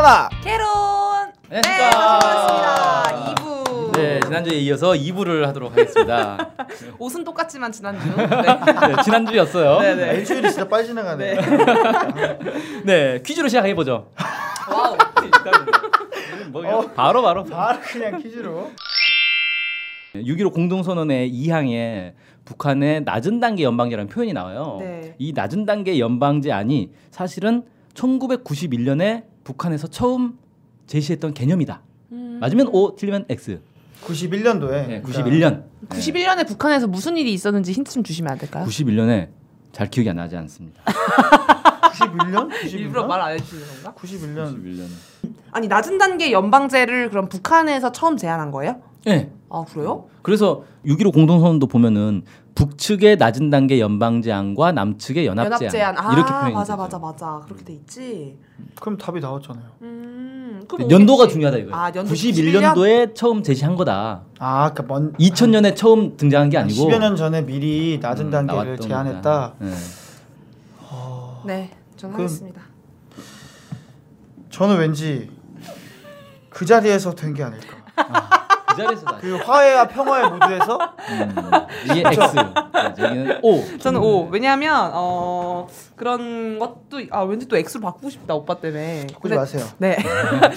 북한아 0.00 0.30
개론. 0.42 0.66
네, 1.50 1.60
안녕하십니까. 1.62 2.18
반갑습니다. 2.18 3.34
2부. 3.34 3.92
네, 3.92 4.20
지난주에 4.20 4.58
이어서 4.60 4.92
2부를 4.92 5.44
하도록 5.46 5.70
하겠습니다. 5.70 6.50
옷은 6.98 7.22
똑같지만 7.22 7.70
지난주. 7.70 8.08
네. 8.16 8.26
네, 8.26 9.02
지난주였어요. 9.04 9.80
네, 9.80 9.94
네. 9.94 10.06
네. 10.06 10.18
일주일이 10.18 10.48
진짜 10.48 10.66
빨리 10.68 10.86
지나가네. 10.86 11.36
퀴즈로 13.24 13.48
시작해 13.48 13.74
보죠. 13.74 14.10
와우. 14.70 14.96
뭐 16.50 16.90
바로 16.94 17.22
바로. 17.22 17.44
바로 17.44 17.78
그냥 17.82 18.22
퀴즈로. 18.22 18.70
6.15 20.14 20.52
공동선언의 20.54 21.30
2항에 21.30 22.14
북한의 22.46 23.02
낮은 23.02 23.38
단계 23.38 23.64
연방제라는 23.64 24.08
표현이 24.08 24.32
나와요. 24.32 24.78
네. 24.80 25.14
이 25.18 25.32
낮은 25.34 25.66
단계 25.66 25.98
연방제안이 25.98 26.90
사실은 27.10 27.64
1991년에 27.94 29.29
북한에서 29.44 29.88
처음 29.88 30.38
제시했던 30.86 31.34
개념이다. 31.34 31.80
음. 32.12 32.38
맞으면 32.40 32.68
O, 32.72 32.94
틀리면 32.96 33.26
X. 33.28 33.60
91년도에. 34.04 34.70
네, 34.88 35.02
91년. 35.02 35.64
91년에 35.88 36.46
북한에서 36.46 36.86
무슨 36.86 37.16
일이 37.16 37.32
있었는지 37.32 37.72
힌트 37.72 37.92
좀 37.92 38.02
주시면 38.02 38.32
안 38.32 38.38
될까요? 38.38 38.64
91년에 38.66 39.28
잘 39.72 39.88
기억이 39.90 40.08
안 40.10 40.16
나지 40.16 40.36
않습니다. 40.36 40.82
91년? 40.84 42.50
91년? 42.50 42.72
일부러 42.74 43.06
말 43.06 43.20
안 43.20 43.32
해주시는 43.32 43.62
건가? 43.82 43.94
91년. 44.00 44.56
91년. 44.56 44.86
아니 45.52 45.68
낮은 45.68 45.98
단계 45.98 46.32
연방제를 46.32 47.10
그럼 47.10 47.28
북한에서 47.28 47.92
처음 47.92 48.16
제안한 48.16 48.50
거예요? 48.50 48.80
네. 49.04 49.30
아 49.48 49.64
그래요? 49.70 50.08
그래서 50.22 50.64
6.15 50.86 51.12
공동선언도 51.12 51.66
보면은 51.66 52.22
북측의 52.54 53.16
낮은 53.16 53.50
단계 53.50 53.80
연방제안과 53.80 54.72
남측의 54.72 55.26
연합제안, 55.26 55.52
연합제안. 55.62 55.98
아 55.98 56.12
이렇게 56.12 56.30
표현이 56.32 56.54
맞아. 56.54 56.76
맞아 56.76 56.98
맞아 56.98 57.40
그렇게 57.44 57.64
돼 57.64 57.72
있지. 57.74 58.38
그럼 58.80 58.96
답이 58.98 59.20
나왔잖아요. 59.20 59.64
음. 59.82 60.62
연도가 60.90 61.26
중요하다 61.26 61.58
이거예요. 61.58 61.74
아, 61.74 61.90
연도 61.94 62.12
91년도에 62.12 63.14
처음 63.14 63.42
제시한 63.42 63.74
거다. 63.76 64.22
아, 64.38 64.72
그러니까 64.72 64.82
먼 64.94 65.12
2000년에 65.14 65.74
처음 65.74 66.16
등장한 66.16 66.50
게 66.50 66.58
아니고 66.58 66.88
10여 66.88 66.98
년 66.98 67.16
전에 67.16 67.44
미리 67.44 67.98
낮은 68.00 68.26
음, 68.26 68.30
단계를. 68.30 68.76
거다. 68.76 69.54
네. 69.58 69.70
네, 71.46 71.70
전 71.96 72.10
그럼- 72.12 72.26
하겠습니다. 72.26 72.60
저는 74.50 74.78
왠지 74.78 75.30
그 76.50 76.66
자리에서 76.66 77.14
된 77.14 77.32
게 77.34 77.42
아닐까. 77.42 77.76
그 77.96 78.39
자리에서 78.82 79.04
다. 79.04 79.18
그 79.20 79.36
화해와 79.36 79.88
평화의 79.88 80.30
무드에서 80.30 80.78
음, 81.10 81.34
이게 81.90 82.00
X. 82.06 82.20
네, 82.36 82.94
저기는 82.96 83.38
O. 83.42 83.78
저는 83.78 84.00
O. 84.00 84.28
왜냐하면 84.30 84.90
어 84.94 85.66
그런 85.96 86.58
것도 86.58 87.00
아 87.10 87.22
왠지 87.22 87.46
또 87.46 87.56
X로 87.56 87.80
바꾸고 87.80 88.10
싶다 88.10 88.34
오빠 88.34 88.54
때문에. 88.60 89.06
바꾸지 89.12 89.34
마세요. 89.34 89.64
네. 89.78 89.96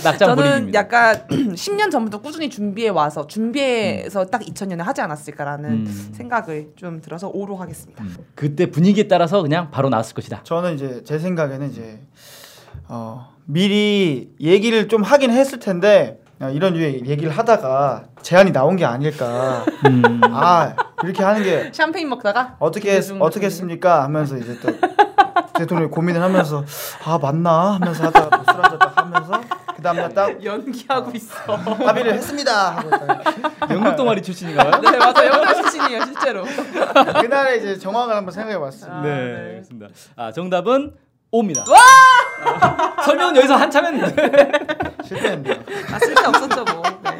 낙장 0.03 0.35
저는. 0.35 0.73
약간 0.73 1.27
10년 1.29 1.91
전부터 1.91 2.21
꾸준히 2.21 2.49
준비해 2.49 2.89
와서 2.89 3.27
준비해서 3.27 4.25
딱 4.25 4.41
2000년에 4.41 4.79
하지 4.79 5.01
않았을까라는 5.01 5.69
음. 5.69 6.11
생각을 6.13 6.69
좀 6.75 7.01
들어서 7.01 7.27
O로 7.29 7.55
하겠습니다. 7.57 8.03
그때 8.35 8.67
분위기에 8.69 9.07
따라서 9.07 9.41
그냥 9.41 9.69
바로 9.71 9.89
나왔을 9.89 10.15
것이다. 10.15 10.41
저는 10.43 10.75
이제 10.75 11.01
제 11.05 11.19
생각에는 11.19 11.69
이제 11.71 11.99
어, 12.87 13.29
미리 13.45 14.33
얘기를 14.39 14.87
좀 14.87 15.03
하긴 15.03 15.31
했을 15.31 15.59
텐데 15.59 16.19
어, 16.19 16.22
이런 16.51 16.73
류의 16.73 17.05
얘기를 17.05 17.31
하다가 17.31 18.03
제안이 18.21 18.51
나온 18.51 18.75
게 18.75 18.85
아닐까. 18.85 19.63
음. 19.87 20.21
아 20.25 20.73
이렇게 21.03 21.23
하는 21.23 21.43
게 21.43 21.71
샴페인 21.73 22.09
먹다가 22.09 22.55
어떻게 22.59 22.99
어떻게 23.19 23.45
했습니까 23.45 24.03
하면서 24.03 24.37
이제 24.37 24.57
또 24.61 24.69
대통령이 25.53 25.91
고민을 25.91 26.21
하면서 26.21 26.63
아 27.05 27.17
맞나 27.21 27.73
하면서 27.73 28.05
하다가 28.05 28.37
뭐술 28.37 28.61
한잔 28.63 28.79
딱 28.79 28.97
하면서 28.97 29.41
그 29.75 29.81
다음날 29.81 30.13
딱 30.13 30.43
연기하고 30.43 31.11
있어. 31.13 31.55
합의를 31.55 32.13
했습니다 32.13 32.83
영국 33.69 33.95
동아리 33.95 34.21
출신인가요? 34.21 34.81
네 34.81 34.97
맞아 34.97 35.25
영달 35.27 35.55
출신이에요 35.55 36.05
실제로. 36.05 36.43
그날의 37.21 37.59
이제 37.59 37.77
정황을 37.77 38.15
한번 38.15 38.31
생각해봤습니다. 38.33 38.97
아, 38.97 39.01
네, 39.01 39.09
네. 39.09 39.35
알겠습니다. 39.49 39.87
아, 40.15 40.31
정답은 40.31 40.93
O입니다. 41.33 41.65
아, 41.67 43.01
설명은 43.03 43.35
여기서 43.37 43.55
한참 43.55 43.85
했는데. 43.87 44.51
실패했네요. 45.03 45.55
아 45.91 45.99
쓸데 45.99 46.21
없었죠 46.27 46.63
뭐. 46.75 46.83
네. 47.03 47.11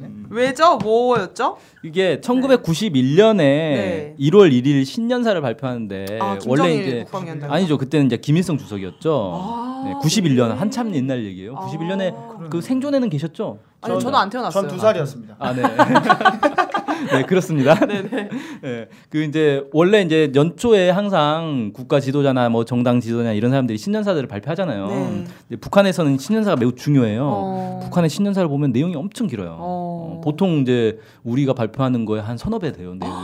네. 0.00 0.08
왜죠? 0.30 0.78
뭐였죠? 0.78 1.58
이게 1.82 2.18
1991년에 2.22 3.36
네. 3.36 4.14
1월 4.18 4.50
1일 4.52 4.84
신년사를 4.86 5.38
발표하는데 5.40 6.18
아, 6.20 6.38
원래 6.46 6.74
이제 6.74 7.02
국방위원장. 7.04 7.52
아니죠. 7.52 7.76
그때는 7.76 8.06
이제 8.06 8.16
김일성 8.16 8.56
주석이었죠. 8.56 9.32
아, 9.34 9.82
네, 9.86 9.92
91년 10.02 10.48
그래. 10.48 10.54
한참 10.58 10.94
옛날 10.94 11.24
얘기예요. 11.24 11.56
아. 11.56 11.66
91년에 11.66 12.48
그 12.50 12.62
생존에는 12.62 13.10
계셨죠? 13.10 13.58
아니 13.82 14.00
저는 14.00 14.18
안 14.18 14.30
태어났어요. 14.30 14.62
전 14.66 14.70
두 14.74 14.80
살이었습니다. 14.80 15.36
아, 15.38 15.52
네. 15.52 15.62
네, 17.12 17.22
그렇습니다. 17.22 17.74
네네. 17.74 18.08
네, 18.62 18.88
그 19.08 19.22
이제 19.22 19.64
원래 19.72 20.02
이제 20.02 20.30
연초에 20.34 20.90
항상 20.90 21.70
국가 21.74 22.00
지도자나 22.00 22.48
뭐 22.48 22.64
정당 22.64 23.00
지도자 23.00 23.32
이런 23.32 23.50
사람들이 23.50 23.78
신년사들을 23.78 24.28
발표하잖아요. 24.28 24.86
네. 24.88 25.24
근데 25.48 25.60
북한에서는 25.60 26.18
신년사가 26.18 26.56
매우 26.56 26.74
중요해요. 26.74 27.24
어. 27.24 27.80
북한의 27.84 28.10
신년사를 28.10 28.48
보면 28.48 28.72
내용이 28.72 28.96
엄청 28.96 29.26
길어요. 29.26 29.56
어. 29.58 29.88
어, 30.18 30.20
보통 30.22 30.60
이제 30.60 30.98
우리가 31.24 31.52
발표하는 31.52 32.04
거에 32.04 32.20
한 32.20 32.36
서너 32.36 32.58
배 32.58 32.72
돼요 32.72 32.94
내용이. 32.94 33.16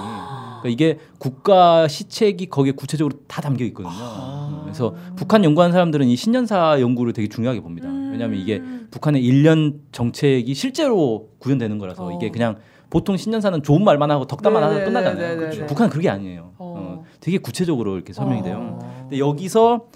그러니까 0.63 0.69
이게 0.69 0.99
국가 1.19 1.89
시책이 1.89 2.47
거기에 2.47 2.73
구체적으로 2.73 3.19
다 3.27 3.43
담겨 3.43 3.65
있거든요. 3.67 3.93
어, 3.95 4.61
그래서 4.65 4.95
북한 5.17 5.45
연구하는 5.45 5.73
사람들은 5.73 6.07
이 6.07 6.17
신년사 6.17 6.81
연구를 6.81 7.13
되게 7.13 7.29
중요하게 7.29 7.61
봅니다. 7.61 7.89
왜냐하면 7.89 8.39
이게 8.41 8.63
북한의 8.91 9.23
일년 9.23 9.81
정책이 9.93 10.55
실제로 10.55 11.29
구현되는 11.39 11.79
거라서 11.79 12.07
어. 12.07 12.13
이게 12.13 12.31
그냥 12.31 12.57
보통 12.95 13.17
신년사는 13.17 13.65
좋은 13.65 13.83
말만 13.83 14.09
하고 14.13 14.25
덕담만 14.25 14.63
하고 14.63 14.75
네네네네네. 14.75 15.03
끝나잖아요. 15.03 15.37
그렇죠. 15.37 15.67
북한은 15.67 15.91
그게 15.91 16.09
아니에요. 16.09 16.53
어. 16.59 16.75
어, 16.79 17.05
되게 17.19 17.39
구체적으로 17.39 17.97
이렇게 17.97 18.13
설명이 18.13 18.45
돼요. 18.45 18.79
어. 18.81 18.99
근데 19.03 19.19
여기서 19.19 19.87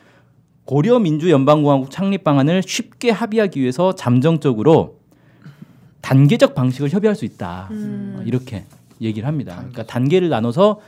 고려 0.65 0.99
민주 0.99 1.31
연방공화국 1.31 1.93
창립 1.93 2.25
방안을 2.25 2.65
쉽게 2.67 3.11
합의하기 3.11 3.61
위해서 3.61 3.95
잠정적으로 3.95 4.97
단계적 6.01 6.57
방식을 6.57 6.91
협의할 6.91 7.15
수 7.15 7.25
있다. 7.25 7.69
음. 7.71 8.17
어, 8.19 8.23
이렇게 8.27 8.65
얘기를 9.01 9.29
합니다. 9.29 9.55
그러니까 9.59 9.85
단계를 9.87 10.29
나눠서 10.29 10.81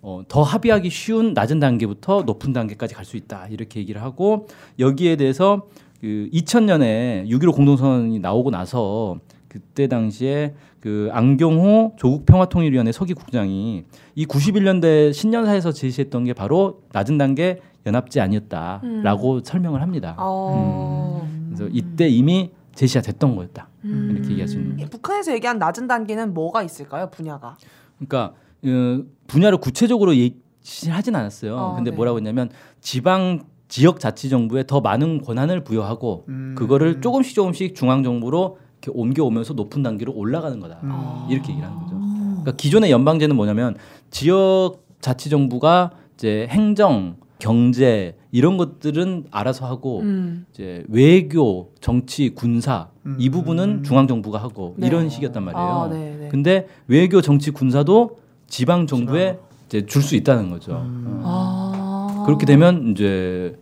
어, 0.00 0.22
더 0.28 0.42
합의하기 0.42 0.88
쉬운 0.88 1.34
낮은 1.34 1.60
단계부터 1.60 2.22
높은 2.22 2.54
단계까지 2.54 2.94
갈 2.94 3.04
수 3.04 3.18
있다. 3.18 3.46
이렇게 3.50 3.78
얘기를 3.78 4.00
하고 4.00 4.46
여기에 4.78 5.16
대해서 5.16 5.66
그 6.00 6.30
2000년에 6.32 7.28
6.15 7.28 7.54
공동선언이 7.54 8.20
나오고 8.20 8.50
나서 8.50 9.18
그때 9.48 9.86
당시에 9.86 10.54
그 10.82 11.08
안경호 11.12 11.92
조국 11.96 12.26
평화통일위원회 12.26 12.90
서기 12.90 13.14
국장이 13.14 13.84
이 14.16 14.26
91년대 14.26 15.12
신년사에서 15.12 15.70
제시했던 15.70 16.24
게 16.24 16.32
바로 16.32 16.82
낮은 16.90 17.18
단계 17.18 17.60
연합제 17.86 18.20
아니었다라고 18.20 19.42
설명을 19.44 19.80
합니다. 19.80 20.16
어. 20.18 21.24
그래서 21.46 21.68
이때 21.72 22.08
이미 22.08 22.50
제시가 22.74 23.00
됐던 23.00 23.36
거였다. 23.36 23.68
음. 23.84 24.10
이렇게 24.10 24.30
얘기할 24.30 24.48
수 24.48 24.56
있는 24.56 24.80
이 24.80 24.86
북한에서 24.86 25.32
얘기한 25.34 25.58
낮은 25.58 25.86
단계는 25.86 26.34
뭐가 26.34 26.64
있을까요? 26.64 27.10
분야가. 27.10 27.56
그러니까 27.98 28.34
어, 28.64 29.04
분야를 29.28 29.58
구체적으로 29.58 30.14
예시하진 30.16 31.14
않았어요. 31.14 31.56
어, 31.56 31.74
근데 31.76 31.92
네. 31.92 31.96
뭐라고 31.96 32.18
했냐면 32.18 32.50
지방 32.80 33.44
지역 33.68 34.00
자치 34.00 34.28
정부에 34.28 34.64
더 34.66 34.80
많은 34.80 35.22
권한을 35.22 35.62
부여하고 35.62 36.24
음. 36.28 36.56
그거를 36.58 37.00
조금씩 37.00 37.36
조금씩 37.36 37.76
중앙 37.76 38.02
정부로 38.02 38.58
이렇게 38.82 38.90
옮겨오면서 38.98 39.54
높은 39.54 39.82
단계로 39.82 40.12
올라가는 40.12 40.58
거다. 40.58 40.78
음. 40.82 41.26
이렇게 41.30 41.50
얘기를 41.50 41.68
하는 41.68 41.80
거죠. 41.82 41.94
그러니까 41.96 42.52
기존의 42.56 42.90
연방제는 42.90 43.36
뭐냐면 43.36 43.76
지역 44.10 44.82
자치 45.00 45.30
정부가 45.30 45.92
이제 46.14 46.48
행정, 46.50 47.16
경제 47.38 48.16
이런 48.32 48.56
것들은 48.56 49.26
알아서 49.30 49.66
하고 49.66 50.00
음. 50.00 50.46
이제 50.52 50.84
외교, 50.88 51.70
정치, 51.80 52.30
군사 52.30 52.88
이 53.18 53.28
음. 53.28 53.32
부분은 53.32 53.82
중앙 53.84 54.06
정부가 54.08 54.38
하고 54.38 54.74
네. 54.76 54.88
이런 54.88 55.08
식이었단 55.08 55.42
말이에요. 55.44 55.66
아, 55.66 55.88
네, 55.88 56.16
네. 56.20 56.28
근데 56.28 56.66
외교, 56.88 57.20
정치, 57.20 57.50
군사도 57.52 58.18
지방 58.48 58.86
정부에 58.86 59.38
이제 59.66 59.86
줄 59.86 60.02
수 60.02 60.16
있다는 60.16 60.50
거죠. 60.50 60.72
음. 60.72 61.20
어. 61.22 61.72
아. 61.74 62.22
그렇게 62.26 62.46
되면 62.46 62.90
이제 62.90 63.56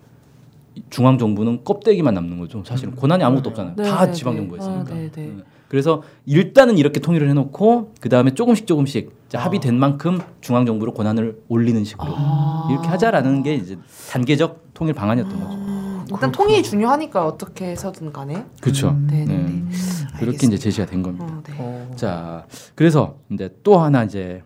중앙 0.88 1.18
정부는 1.18 1.64
껍데기만 1.64 2.14
남는 2.14 2.38
거죠. 2.38 2.62
사실은 2.64 2.94
권한이 2.96 3.22
아무것도 3.22 3.50
없잖아요. 3.50 3.74
네, 3.76 3.82
다 3.82 4.06
네, 4.06 4.12
지방 4.12 4.34
네. 4.34 4.40
정부에 4.40 4.58
있으니까. 4.58 4.80
아, 4.80 4.94
네, 4.94 5.10
네. 5.10 5.26
네. 5.26 5.42
그래서 5.68 6.02
일단은 6.26 6.78
이렇게 6.78 6.98
통일을 6.98 7.28
해놓고 7.30 7.94
그 8.00 8.08
다음에 8.08 8.34
조금씩 8.34 8.66
조금씩 8.66 9.12
이제 9.28 9.38
아. 9.38 9.44
합의된 9.44 9.78
만큼 9.78 10.18
중앙 10.40 10.66
정부로 10.66 10.92
권한을 10.92 11.40
올리는 11.48 11.84
식으로 11.84 12.12
아. 12.16 12.68
이렇게 12.70 12.88
하자라는 12.88 13.42
게 13.44 13.54
이제 13.54 13.78
단계적 14.10 14.70
통일 14.74 14.94
방안이었던 14.94 15.38
거죠. 15.38 15.54
음, 15.54 16.04
일단 16.10 16.32
통일이 16.32 16.62
중요하니까 16.64 17.24
어떻게 17.24 17.66
해서든 17.66 18.12
간에. 18.12 18.44
그렇죠. 18.60 18.88
음. 18.88 19.06
네, 19.08 19.24
네, 19.24 19.36
네. 19.36 19.44
네. 19.44 20.18
그렇게 20.18 20.46
이제 20.46 20.58
제시가 20.58 20.86
된 20.86 21.02
겁니다. 21.02 21.26
어, 21.26 21.42
네. 21.44 21.54
어. 21.58 21.90
자, 21.94 22.46
그래서 22.74 23.16
이제 23.30 23.54
또 23.62 23.78
하나 23.78 24.02
이제 24.02 24.42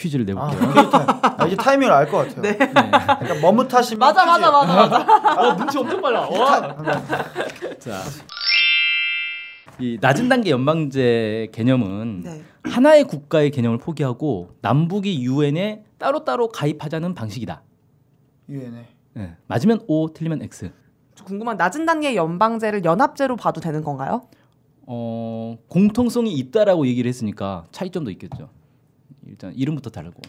퀴즈를 0.00 0.24
아, 0.36 0.48
내볼게요. 0.48 0.72
퀴즈 0.72 0.90
타임. 0.90 1.08
아, 1.38 1.46
이제 1.46 1.56
타이밍을 1.56 1.92
알 1.92 2.06
것 2.10 2.16
같아요. 2.28 2.42
네. 2.42 2.56
그러니까 2.56 3.34
머뭇하시면 3.42 3.98
맞아 4.00 4.24
퀴즈. 4.24 4.40
맞아 4.46 4.50
맞아 4.50 5.04
맞아. 5.04 5.40
어, 5.48 5.56
눈치 5.56 5.78
엄청 5.78 6.00
빨라. 6.00 6.28
자, 7.78 7.98
이 9.78 9.98
낮은 10.00 10.28
단계 10.28 10.50
연방제 10.50 11.48
개념은 11.52 12.22
네. 12.24 12.42
하나의 12.64 13.04
국가의 13.04 13.50
개념을 13.50 13.78
포기하고 13.78 14.50
남북이 14.60 15.22
유엔에 15.24 15.84
따로따로 15.98 16.48
가입하자는 16.48 17.14
방식이다. 17.14 17.62
유엔에. 18.48 18.86
네. 19.14 19.36
맞으면 19.46 19.80
O, 19.88 20.12
틀리면 20.12 20.42
X. 20.42 20.70
저 21.14 21.24
궁금한 21.24 21.56
낮은 21.56 21.86
단계 21.86 22.14
연방제를 22.14 22.84
연합제로 22.84 23.36
봐도 23.36 23.60
되는 23.60 23.82
건가요? 23.82 24.22
어, 24.86 25.56
공통성이 25.68 26.32
있다라고 26.34 26.86
얘기를 26.86 27.08
했으니까 27.08 27.64
차이점도 27.72 28.10
있겠죠. 28.12 28.50
일단 29.30 29.52
이름부터 29.54 29.90
다르고. 29.90 30.20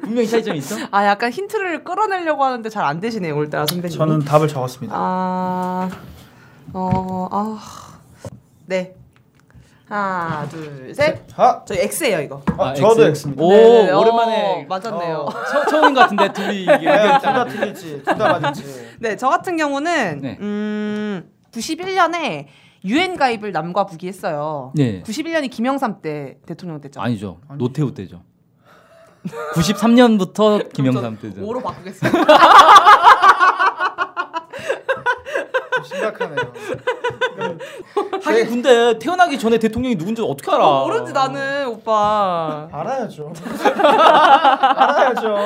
분명히 0.00 0.26
차이점이 0.28 0.58
있어? 0.58 0.76
아 0.90 1.04
약간 1.06 1.30
힌트를 1.30 1.84
끌어내려고 1.84 2.44
하는데 2.44 2.68
잘 2.68 2.84
안 2.86 3.00
되시네요 3.00 3.36
오늘따라 3.36 3.66
선배님. 3.66 3.96
저는 3.98 4.20
답을 4.20 4.46
적었습니다. 4.48 4.94
아, 4.96 5.90
어, 6.72 7.28
아, 7.32 7.58
네. 8.66 8.94
하나, 9.88 10.48
둘, 10.48 10.92
셋. 10.94 11.22
아, 11.36 11.62
저 11.64 11.74
X예요 11.74 12.20
이거. 12.20 12.42
아, 12.58 12.74
저도 12.74 13.04
X. 13.06 13.28
X입니다. 13.28 13.42
오, 13.42 13.50
네, 13.50 13.90
어, 13.90 13.98
오랜만에 14.00 14.66
맞았네요. 14.68 15.16
어. 15.18 15.44
처, 15.70 15.80
것 15.80 15.94
같은데 15.94 16.32
둘이 16.32 16.62
이게 16.62 16.76
네, 16.76 17.18
둘다 17.20 17.44
틀리지, 17.44 18.02
둘 18.04 18.04
다 18.04 18.16
맞았지. 18.16 18.96
네, 19.00 19.16
저 19.16 19.28
같은 19.28 19.56
경우는 19.56 20.20
네. 20.20 20.38
음, 20.40 21.30
91년에 21.52 22.46
유엔 22.86 23.16
가입을 23.16 23.52
남과 23.52 23.86
북이 23.86 24.06
했어요. 24.06 24.72
네. 24.74 25.02
91년이 25.02 25.50
김영삼 25.50 26.00
때 26.00 26.38
대통령 26.46 26.80
됐죠. 26.80 27.00
아니죠. 27.00 27.40
노태우 27.58 27.92
때죠. 27.92 28.22
93년부터 29.54 30.72
김영삼 30.72 31.18
때죠. 31.20 31.40
5로 31.42 31.62
바꾸겠습니다. 31.62 32.18
좀 35.86 35.98
심각하네요. 35.98 36.52
하긴 38.24 38.46
근데 38.46 38.98
태어나기 38.98 39.38
전에 39.38 39.58
대통령이 39.58 39.96
누군지 39.96 40.22
어떻게 40.22 40.50
알아? 40.50 40.80
모르지 40.80 41.12
나는 41.12 41.66
오빠. 41.68 42.68
알아야죠. 42.72 43.32
알아야죠. 43.76 45.36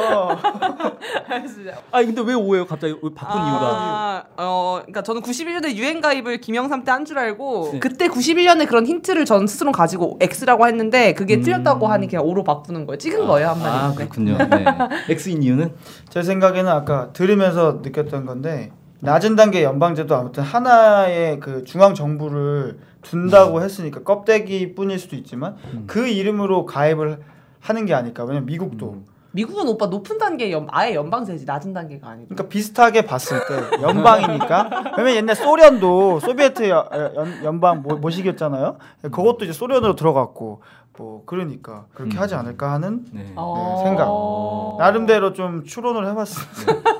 아니 1.93 2.07
근데 2.07 2.23
왜 2.23 2.35
오해요? 2.35 2.67
갑자기 2.67 2.95
왜 3.03 3.11
바꾼 3.15 3.41
이유가? 3.41 3.61
아, 3.63 4.23
어, 4.39 4.79
그러니까 4.83 5.03
저는 5.03 5.23
91년에 5.23 5.75
유엔 5.75 6.01
가입을 6.01 6.39
김영삼 6.41 6.85
때 6.85 6.91
한 6.91 7.05
줄 7.05 7.19
알고 7.19 7.71
네. 7.75 7.79
그때 7.79 8.09
91년에 8.09 8.67
그런 8.69 8.85
힌트를 8.85 9.25
전 9.25 9.47
스스로 9.47 9.71
가지고 9.73 10.19
X라고 10.21 10.67
했는데 10.67 11.15
그게 11.15 11.37
음. 11.37 11.43
틀렸다고 11.43 11.87
하니 11.87 12.09
그냥 12.09 12.25
O로 12.25 12.43
바꾸는 12.45 12.85
거예요. 12.87 12.99
찍은 12.99 13.27
거예요 13.27 13.49
한 13.51 13.59
마디. 13.59 13.69
아 13.71 13.95
그렇군요. 13.95 14.37
네. 14.37 14.65
X인 15.09 15.43
이유는 15.43 15.75
제 16.09 16.23
생각에는 16.23 16.71
아까 16.71 17.13
들으면서 17.13 17.79
느꼈던 17.83 18.27
건데 18.27 18.73
낮은 19.01 19.37
단계 19.37 19.63
연방제도 19.65 20.15
아무튼 20.15 20.43
하나의 20.43 21.41
그 21.41 21.65
중앙 21.65 21.95
정부를 21.95 22.79
둔다고 23.03 23.63
했으니까 23.63 24.03
껍데기뿐일 24.03 24.99
수도 24.99 25.17
있지만 25.17 25.57
음. 25.73 25.85
그 25.87 26.07
이름으로 26.07 26.67
가입을 26.67 27.21
하는 27.61 27.87
게 27.87 27.95
아닐까. 27.95 28.25
왜냐면 28.25 28.47
미국도 28.47 28.93
음. 28.93 29.07
미국은 29.33 29.69
오빠 29.69 29.87
높은 29.87 30.19
단계 30.19 30.51
연, 30.51 30.67
아예 30.73 30.95
연방제지 30.95 31.45
낮은 31.45 31.73
단계가 31.73 32.09
아니고. 32.09 32.29
그러니까 32.31 32.49
비슷하게 32.49 33.07
봤을 33.07 33.39
때 33.47 33.81
연방이니까 33.81 34.69
왜냐면 34.97 35.15
옛날 35.17 35.37
소련도 35.37 36.19
소비에트 36.21 36.69
여- 36.69 36.89
연, 37.15 37.45
연방 37.45 37.83
모, 37.83 37.97
모시기였잖아요. 37.97 38.77
그것도 39.03 39.45
이제 39.45 39.53
소련으로 39.53 39.95
들어갔고 39.95 40.63
뭐 40.99 41.23
그러니까 41.27 41.87
그렇게 41.95 42.19
음. 42.19 42.21
하지 42.21 42.35
않을까 42.35 42.73
하는 42.73 43.05
네. 43.13 43.33
어. 43.37 43.81
생각. 43.85 44.07
어. 44.11 44.77
나름대로 44.81 45.33
좀 45.33 45.65
추론을 45.65 46.07
해봤습니다. 46.09 46.91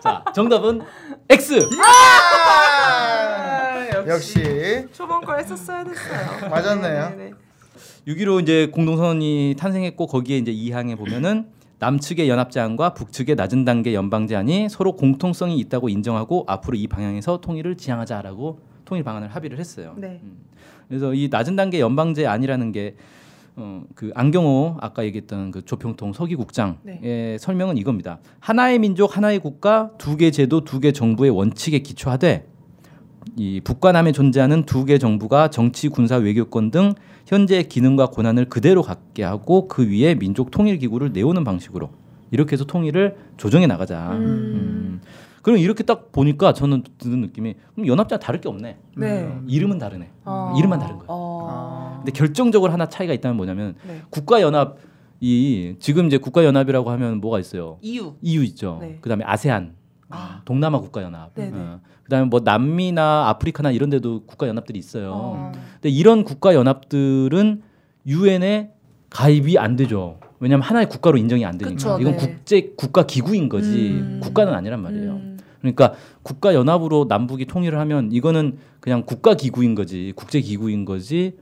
자 0.00 0.24
정답은 0.32 0.80
X. 1.30 1.68
아, 2.82 3.86
역시 4.08 4.84
초반 4.92 5.20
거 5.20 5.36
했었어야 5.36 5.84
됐어요. 5.84 6.50
맞았네요. 6.50 7.10
네네네. 7.10 7.30
6.15 8.08 8.42
이제 8.42 8.66
공동선언이 8.66 9.54
탄생했고 9.56 10.08
거기에 10.08 10.38
이제 10.38 10.52
2항에 10.52 10.98
보면은 10.98 11.46
남측의 11.78 12.28
연합 12.28 12.50
제안과 12.50 12.94
북측의 12.94 13.36
낮은 13.36 13.64
단계 13.64 13.94
연방 13.94 14.26
제안이 14.26 14.68
서로 14.68 14.96
공통성이 14.96 15.58
있다고 15.60 15.88
인정하고 15.88 16.44
앞으로 16.48 16.76
이 16.76 16.88
방향에서 16.88 17.40
통일을 17.40 17.76
지향하자라고 17.76 18.58
통일 18.84 19.04
방안을 19.04 19.28
합의를 19.28 19.58
했어요. 19.60 19.94
네. 19.96 20.18
음. 20.24 20.38
그래서 20.88 21.14
이 21.14 21.28
낮은 21.30 21.54
단계 21.54 21.78
연방 21.78 22.12
제안이라는 22.12 22.72
게 22.72 22.96
어, 23.62 23.82
그 23.94 24.10
안경호 24.14 24.78
아까 24.80 25.04
얘기했던 25.04 25.50
그 25.50 25.62
조평통 25.64 26.14
서기국장의 26.14 26.76
네. 27.02 27.36
설명은 27.38 27.76
이겁니다. 27.76 28.18
하나의 28.40 28.78
민족, 28.78 29.16
하나의 29.16 29.38
국가, 29.38 29.90
두 29.98 30.16
개 30.16 30.30
제도, 30.30 30.64
두 30.64 30.80
개 30.80 30.92
정부의 30.92 31.30
원칙에 31.30 31.80
기초하되 31.80 32.46
이 33.36 33.60
북과 33.62 33.92
남에 33.92 34.12
존재하는 34.12 34.64
두 34.64 34.86
개 34.86 34.96
정부가 34.96 35.50
정치, 35.50 35.88
군사, 35.90 36.16
외교권 36.16 36.70
등 36.70 36.94
현재의 37.26 37.68
기능과 37.68 38.06
권한을 38.06 38.46
그대로 38.46 38.82
갖게 38.82 39.22
하고 39.24 39.68
그 39.68 39.86
위에 39.90 40.14
민족 40.14 40.50
통일 40.50 40.78
기구를 40.78 41.12
내오는 41.12 41.44
방식으로 41.44 41.90
이렇게 42.30 42.52
해서 42.54 42.64
통일을 42.64 43.16
조정해 43.36 43.66
나가자. 43.66 44.12
음. 44.12 45.00
그럼 45.42 45.58
이렇게 45.58 45.82
딱 45.84 46.12
보니까 46.12 46.52
저는 46.52 46.82
드는 46.98 47.20
느낌이 47.22 47.54
그럼 47.74 47.86
연합제와 47.86 48.18
다를 48.18 48.40
게 48.40 48.48
없네. 48.48 48.78
네. 48.96 49.38
이름은 49.46 49.78
다르네. 49.78 50.10
어. 50.24 50.54
이름만 50.58 50.78
다른 50.78 50.98
거야. 50.98 51.06
어. 51.08 51.94
근데 51.98 52.12
결정적으로 52.12 52.72
하나 52.72 52.86
차이가 52.86 53.12
있다면 53.12 53.36
뭐냐면 53.36 53.74
네. 53.86 54.02
국가 54.10 54.40
연합 54.42 54.76
이 55.20 55.76
지금 55.80 56.06
이제 56.06 56.16
국가 56.18 56.44
연합이라고 56.44 56.90
하면 56.90 57.20
뭐가 57.20 57.38
있어요? 57.38 57.78
이유. 57.82 58.14
EU 58.22 58.42
있죠. 58.44 58.78
네. 58.80 58.98
그다음에 59.00 59.24
아세안, 59.26 59.74
아. 60.08 60.40
동남아 60.44 60.80
국가 60.80 61.02
연합. 61.02 61.34
네네. 61.34 61.52
어. 61.54 61.80
그다음에 62.04 62.26
뭐 62.26 62.40
남미나 62.40 63.28
아프리카나 63.28 63.70
이런 63.70 63.90
데도 63.90 64.24
국가 64.24 64.48
연합들이 64.48 64.78
있어요. 64.78 65.12
어. 65.14 65.52
근데 65.74 65.90
이런 65.90 66.24
국가 66.24 66.54
연합들은 66.54 67.62
유엔에 68.06 68.72
가입이 69.10 69.58
안 69.58 69.76
되죠. 69.76 70.18
왜냐하면 70.40 70.62
하나의 70.64 70.88
국가로 70.88 71.18
인정이 71.18 71.44
안 71.44 71.58
되니까. 71.58 71.76
그쵸, 71.76 71.98
이건 72.00 72.16
네. 72.16 72.18
국제 72.18 72.72
국가 72.76 73.04
기구인 73.04 73.48
거지 73.48 73.90
음. 73.90 74.20
국가는 74.22 74.52
아니란 74.52 74.80
말이에요. 74.82 75.10
음. 75.12 75.29
그러니까 75.60 75.94
국가 76.22 76.54
연합으로 76.54 77.06
남북이 77.08 77.46
통일을 77.46 77.78
하면 77.78 78.10
이거는 78.12 78.58
그냥 78.80 79.04
국가 79.04 79.34
기구인 79.34 79.74
거지 79.74 80.12
국제 80.16 80.40
기구인 80.40 80.84
거지 80.84 81.36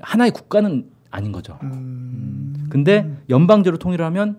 하나의 0.00 0.30
국가는 0.30 0.86
아닌 1.10 1.32
거죠. 1.32 1.58
음. 1.62 2.66
근데 2.70 3.10
연방제로 3.28 3.78
통일을 3.78 4.04
하면 4.06 4.38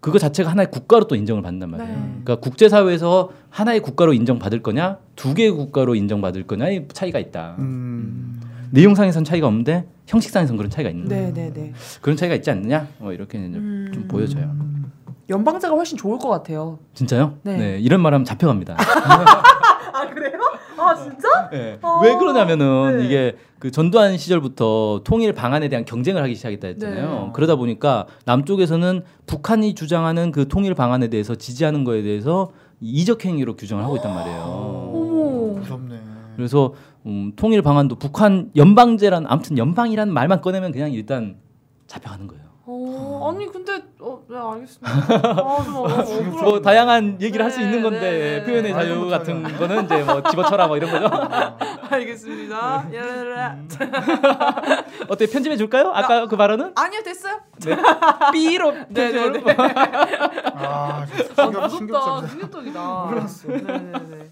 그거 0.00 0.18
자체가 0.18 0.50
하나의 0.50 0.70
국가로 0.70 1.08
또 1.08 1.16
인정을 1.16 1.42
받는단 1.42 1.70
말이에요. 1.70 1.92
네. 1.92 2.02
그러니까 2.24 2.36
국제사회에서 2.36 3.30
하나의 3.50 3.80
국가로 3.80 4.12
인정받을 4.12 4.62
거냐, 4.62 4.98
두 5.16 5.34
개의 5.34 5.50
국가로 5.50 5.94
인정받을 5.94 6.46
거냐의 6.46 6.86
차이가 6.92 7.18
있다. 7.18 7.56
음. 7.58 8.40
내용상에선 8.70 9.24
차이가 9.24 9.46
없는데 9.46 9.86
형식상에선 10.06 10.56
그런 10.56 10.70
차이가 10.70 10.90
있는 10.90 11.08
거예요. 11.08 11.32
네네네. 11.32 11.72
그런 12.00 12.16
차이가 12.16 12.34
있지 12.34 12.50
않느냐? 12.50 12.88
뭐 12.98 13.12
이렇게 13.12 13.38
음. 13.38 13.90
좀 13.92 14.06
보여져요. 14.06 14.54
연방제가 15.28 15.74
훨씬 15.74 15.96
좋을 15.98 16.18
것 16.18 16.28
같아요. 16.28 16.78
진짜요? 16.94 17.34
네. 17.42 17.78
이런 17.80 18.00
말하면 18.00 18.24
잡혀갑니다. 18.24 18.76
아 18.78 20.06
그래요? 20.08 20.38
아 20.78 20.94
진짜? 20.94 21.48
네. 21.50 21.78
어. 21.82 22.00
왜 22.02 22.14
그러냐면은 22.16 22.98
네. 22.98 23.04
이게 23.06 23.36
그 23.58 23.70
전두환 23.70 24.16
시절부터 24.18 25.00
통일 25.04 25.32
방안에 25.32 25.68
대한 25.68 25.84
경쟁을 25.84 26.22
하기 26.22 26.34
시작했다 26.34 26.68
했잖아요. 26.68 27.10
네. 27.26 27.30
그러다 27.32 27.56
보니까 27.56 28.06
남쪽에서는 28.24 29.02
북한이 29.26 29.74
주장하는 29.74 30.30
그 30.30 30.46
통일 30.48 30.74
방안에 30.74 31.08
대해서 31.08 31.34
지지하는 31.34 31.84
거에 31.84 32.02
대해서 32.02 32.50
이적 32.80 33.24
행위로 33.24 33.56
규정을 33.56 33.82
하고 33.82 33.96
있단 33.96 34.14
말이에요. 34.14 34.40
어머. 34.42 35.58
무섭네. 35.58 36.00
그래서 36.36 36.74
음, 37.06 37.32
통일 37.36 37.62
방안도 37.62 37.96
북한 37.96 38.50
연방제란 38.54 39.24
아무튼 39.26 39.56
연방이라는 39.58 40.12
말만 40.12 40.40
꺼내면 40.42 40.72
그냥 40.72 40.92
일단 40.92 41.36
잡혀가는 41.86 42.26
거예요. 42.26 42.45
어, 42.68 43.32
아니 43.32 43.46
근데 43.46 43.80
어, 44.00 44.20
네 44.28 44.36
알겠습니다. 44.36 44.90
아, 45.40 45.62
좀 45.64 45.76
어, 45.76 45.80
억울하네. 45.82 46.22
뭐 46.42 46.60
다양한 46.60 47.18
얘기를 47.20 47.44
할수 47.44 47.60
있는 47.60 47.76
네, 47.76 47.82
건데 47.82 48.00
네, 48.00 48.40
네. 48.40 48.44
표현의 48.44 48.72
자유. 48.72 49.08
같은 49.08 49.42
거는 49.56 49.84
이제 49.84 50.02
뭐 50.02 50.20
집어쳐라 50.22 50.66
뭐 50.66 50.76
이런 50.76 50.90
거죠. 50.90 51.06
알겠습니다. 51.88 52.86
야라라. 52.92 53.56
어때 55.08 55.26
편집해 55.26 55.56
줄까요? 55.56 55.92
아까 55.94 56.26
그 56.26 56.36
발언은 56.36 56.72
아니요 56.74 57.02
됐어요. 57.04 57.38
네. 57.64 57.76
B로 58.32 58.72
네네네. 58.88 59.44
아, 60.56 60.56
아, 60.56 61.06
무섭다. 61.06 61.68
충격적이다. 61.68 62.26
충격적이다. 62.28 63.04
몰랐어. 63.04 63.48
네네네. 63.48 64.30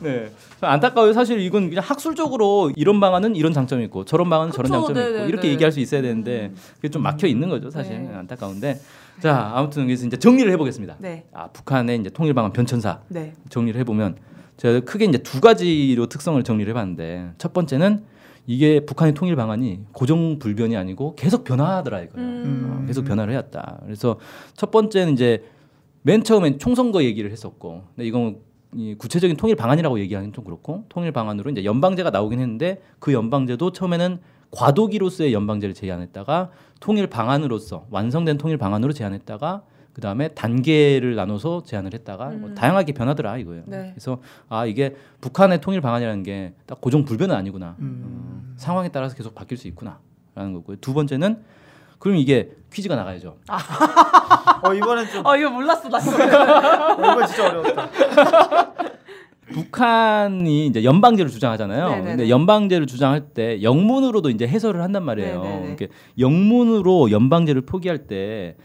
네. 0.00 0.30
좀 0.60 0.68
안타까워요. 0.68 1.12
사실 1.12 1.40
이건 1.40 1.68
그냥 1.68 1.84
학술적으로 1.86 2.72
이런 2.76 3.00
방안은 3.00 3.36
이런 3.36 3.52
장점이 3.52 3.84
있고 3.84 4.04
저런 4.04 4.30
방안은 4.30 4.52
저런 4.52 4.70
그쵸, 4.70 4.86
장점이 4.86 4.98
있고 4.98 5.10
네네네. 5.10 5.28
이렇게 5.28 5.48
얘기할 5.48 5.72
수 5.72 5.80
있어야 5.80 6.02
되는데 6.02 6.52
그게 6.76 6.88
좀 6.88 7.02
막혀 7.02 7.26
있는 7.26 7.48
거죠, 7.48 7.70
사실. 7.70 7.98
네. 8.02 8.14
안타까운데. 8.14 8.80
자, 9.20 9.52
아무튼 9.54 9.86
그래서 9.86 10.06
이제 10.06 10.16
정리를 10.16 10.50
해 10.50 10.56
보겠습니다. 10.56 10.96
네. 10.98 11.24
아, 11.32 11.48
북한의 11.48 11.98
이제 11.98 12.10
통일 12.10 12.34
방안 12.34 12.52
변천사 12.52 13.00
네. 13.08 13.32
정리를 13.48 13.78
해 13.78 13.84
보면 13.84 14.16
제가 14.56 14.80
크게 14.80 15.06
이제 15.06 15.18
두 15.18 15.40
가지로 15.40 16.06
특성을 16.06 16.40
정리를 16.42 16.70
해 16.70 16.74
봤는데 16.74 17.32
첫 17.38 17.52
번째는 17.52 18.04
이게 18.46 18.80
북한의 18.80 19.14
통일 19.14 19.36
방안이 19.36 19.80
고정 19.92 20.38
불변이 20.38 20.76
아니고 20.76 21.14
계속 21.16 21.44
변화하더라 21.44 22.00
이거예요. 22.00 22.28
음. 22.28 22.70
어, 22.82 22.86
계속 22.86 23.04
변화를 23.04 23.32
해왔다. 23.32 23.80
그래서 23.84 24.18
첫 24.54 24.70
번째는 24.70 25.12
이제 25.12 25.44
맨 26.02 26.24
처음엔 26.24 26.58
총선거 26.58 27.02
얘기를 27.02 27.30
했었고, 27.30 27.84
근데 27.94 28.06
이건 28.08 28.38
이 28.74 28.94
구체적인 28.94 29.36
통일 29.36 29.56
방안이라고 29.56 29.98
얘기하기는 30.00 30.32
좀 30.32 30.44
그렇고 30.44 30.84
통일 30.88 31.10
방안으로 31.12 31.50
이제 31.50 31.64
연방제가 31.64 32.10
나오긴 32.10 32.40
했는데 32.40 32.82
그 32.98 33.12
연방제도 33.12 33.72
처음에는 33.72 34.18
과도기로서의 34.50 35.32
연방제를 35.32 35.74
제안했다가 35.74 36.50
통일 36.80 37.06
방안으로서 37.06 37.86
완성된 37.90 38.38
통일 38.38 38.56
방안으로 38.58 38.92
제안했다가 38.92 39.62
그 39.92 40.00
다음에 40.00 40.28
단계를 40.28 41.16
나눠서 41.16 41.64
제안을 41.64 41.92
했다가 41.92 42.26
뭐 42.30 42.50
음. 42.50 42.54
다양하게 42.54 42.92
변하더라 42.92 43.38
이거예요. 43.38 43.64
네. 43.66 43.90
그래서 43.94 44.18
아 44.48 44.64
이게 44.64 44.94
북한의 45.20 45.60
통일 45.60 45.80
방안이라는 45.80 46.22
게 46.22 46.52
딱 46.66 46.80
고정 46.80 47.04
불변은 47.04 47.34
아니구나. 47.34 47.74
음. 47.80 48.54
상황에 48.56 48.90
따라서 48.90 49.16
계속 49.16 49.34
바뀔 49.34 49.58
수 49.58 49.66
있구나라는 49.68 50.52
거고요. 50.54 50.76
두 50.80 50.94
번째는 50.94 51.42
그럼 51.98 52.16
이게 52.16 52.50
퀴즈가 52.72 52.96
나가야죠. 52.96 53.36
어 54.62 54.74
이번엔 54.74 55.06
좀 55.10 55.26
어 55.26 55.36
이거 55.36 55.50
몰랐어 55.50 55.88
나. 55.88 55.98
어, 55.98 56.00
이번 57.12 57.26
진짜 57.26 57.48
어려웠다. 57.48 57.88
북한이 59.52 60.66
이제 60.66 60.84
연방제를 60.84 61.30
주장하잖아요. 61.30 61.88
네네네. 61.88 62.04
근데 62.10 62.28
연방제를 62.28 62.86
주장할 62.86 63.30
때 63.32 63.62
영문으로도 63.62 64.28
이제 64.30 64.46
해설을 64.46 64.82
한단 64.82 65.04
말이에요. 65.04 65.42
네네네. 65.42 65.66
이렇게 65.68 65.88
영문으로 66.18 67.10
연방제를 67.10 67.62
표기할 67.62 68.06
때 68.06 68.56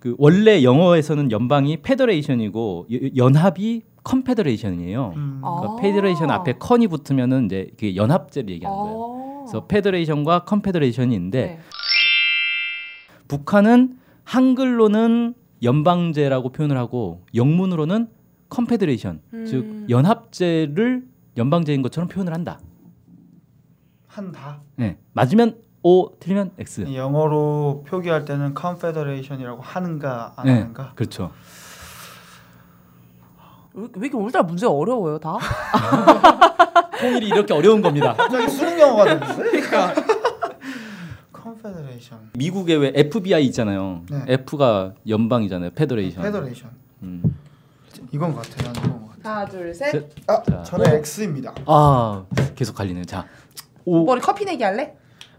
그 0.00 0.14
원래 0.18 0.62
영어에서는 0.62 1.30
연방이 1.32 1.78
federation이고 1.78 2.88
여- 2.92 3.08
연합이 3.16 3.80
confederation이에요. 4.02 5.14
음. 5.16 5.40
아. 5.42 5.60
그러니까 5.60 5.80
federation 5.80 6.30
앞에 6.30 6.56
con이 6.58 6.88
붙으면은 6.88 7.46
이제 7.46 7.68
그게 7.70 7.96
연합제를 7.96 8.50
얘기하는 8.50 8.78
거예요. 8.78 8.96
어. 8.98 9.44
그래서 9.46 9.64
federation과 9.66 10.40
confederation이 10.40 11.14
있는데 11.14 11.40
네. 11.42 11.58
북한은 13.28 13.98
한글로는 14.24 15.34
연방제라고 15.62 16.50
표현을 16.50 16.76
하고 16.76 17.22
영문으로는 17.34 18.08
confederation 18.48 19.20
음. 19.32 19.46
즉 19.46 19.86
연합제를 19.90 21.04
연방제인 21.36 21.82
것처럼 21.82 22.08
표현을 22.08 22.32
한다. 22.32 22.60
한다. 24.06 24.60
네. 24.76 24.98
맞으면 25.12 25.58
O, 25.82 26.16
틀리면 26.18 26.52
X. 26.58 26.94
영어로 26.94 27.84
표기할 27.86 28.24
때는 28.24 28.54
Confederation이라고 28.58 29.60
하는가 29.60 30.32
안 30.36 30.46
네. 30.46 30.52
하는가? 30.52 30.92
그렇죠. 30.94 31.30
왜, 33.74 33.82
왜 33.96 34.06
이렇게 34.06 34.16
오늘따라 34.16 34.44
문제가 34.44 34.72
어려워요 34.72 35.18
다? 35.18 35.36
통일이 37.00 37.26
이렇게 37.26 37.52
어려운 37.52 37.82
겁니다. 37.82 38.14
갑자기 38.14 38.48
수능 38.48 38.78
영어가 38.78 39.04
됐는데? 39.18 39.50
그러니까. 39.50 39.94
Confederation. 41.64 42.30
미국에 42.34 42.74
왜 42.74 42.92
FBI 42.94 43.42
있잖아요. 43.46 44.02
네. 44.10 44.24
F가 44.28 44.92
연방이잖아요. 45.08 45.70
federation. 45.70 46.22
Federation. 46.22 46.70
음. 47.02 47.22
이건 48.12 48.34
것 48.34 48.42
같아. 48.42 48.62
나는 48.70 48.80
이건 48.86 49.02
것 49.06 49.16
같아. 49.16 49.30
하나 49.36 49.46
둘 49.46 49.74
셋. 49.74 49.90
셋. 49.92 50.10
아, 50.26 50.42
자. 50.42 50.62
저는 50.62 50.86
X입니다. 51.02 51.54
아, 51.64 52.26
계속 52.54 52.76
갈리네요. 52.76 53.04
자. 53.06 53.26
O 53.86 54.04
우리 54.04 54.20
커피 54.20 54.44
내기 54.44 54.62
할래? 54.62 54.94